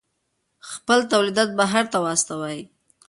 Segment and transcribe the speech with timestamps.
[0.71, 2.59] خپل تولیدات بهر ته واستوئ.